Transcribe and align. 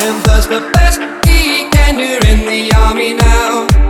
and 0.00 0.24
does 0.24 0.46
the 0.46 0.60
best 0.74 1.00
he 1.26 1.68
can. 1.70 1.98
You're 1.98 2.24
in 2.26 2.46
the 2.46 2.72
army 2.76 3.14
now. 3.14 3.87